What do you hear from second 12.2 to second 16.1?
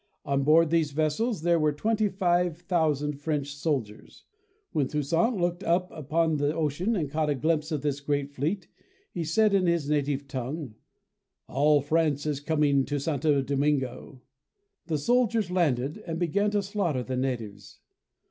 is coming to Santo Domingo". The soldiers landed